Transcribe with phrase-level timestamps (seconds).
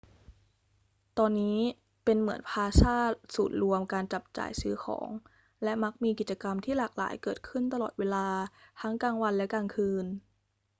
[1.17, 1.59] ตอนนี้
[2.05, 2.95] เป็นเหมือนพลาซ่า
[3.35, 5.09] ศูนย์รวมการจับจ่ายซื้อของ
[5.63, 8.27] และมักมีกิจกรรมที่หลากหลายเกิดขึ้นตลอดเวลา
[8.81, 10.05] ทั้งกลางวันและกลางคืน